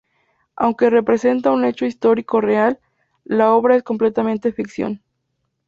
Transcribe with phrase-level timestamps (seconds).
[0.55, 2.79] Aunque representa un hecho histórico real,
[3.23, 5.03] la obra es completamente ficción.